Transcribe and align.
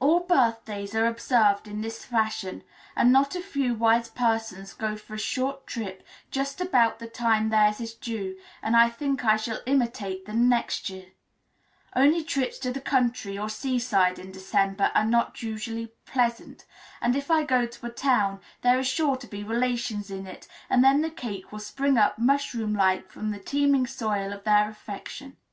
All 0.00 0.18
birthdays 0.18 0.96
are 0.96 1.06
observed 1.06 1.68
in 1.68 1.80
this 1.80 2.04
fashion, 2.04 2.64
and 2.96 3.12
not 3.12 3.36
a 3.36 3.40
few 3.40 3.72
wise 3.72 4.08
persons 4.08 4.72
go 4.72 4.96
for 4.96 5.14
a 5.14 5.16
short 5.16 5.64
trip 5.64 6.04
just 6.32 6.60
about 6.60 6.98
the 6.98 7.06
time 7.06 7.50
theirs 7.50 7.80
is 7.80 7.94
due, 7.94 8.34
and 8.64 8.74
I 8.74 8.90
think 8.90 9.24
I 9.24 9.36
shall 9.36 9.60
imitate 9.64 10.26
them 10.26 10.48
next 10.48 10.90
year; 10.90 11.10
only 11.94 12.24
trips 12.24 12.58
to 12.58 12.72
the 12.72 12.80
country 12.80 13.38
or 13.38 13.48
seaside 13.48 14.18
in 14.18 14.32
December 14.32 14.90
are 14.92 15.04
not 15.06 15.40
usually 15.44 15.92
pleasant, 16.04 16.64
and 17.00 17.14
if 17.14 17.30
I 17.30 17.44
go 17.44 17.64
to 17.64 17.86
a 17.86 17.90
town 17.90 18.40
there 18.62 18.80
are 18.80 18.82
sure 18.82 19.14
to 19.18 19.26
be 19.28 19.44
relations 19.44 20.10
in 20.10 20.26
it, 20.26 20.48
and 20.68 20.82
then 20.82 21.00
the 21.00 21.10
cake 21.10 21.52
will 21.52 21.60
spring 21.60 21.96
up 21.96 22.18
mushroom 22.18 22.74
like 22.74 23.08
from 23.08 23.30
the 23.30 23.38
teeming 23.38 23.86
soil 23.86 24.32
of 24.32 24.42
their 24.42 24.68
affection. 24.68 25.36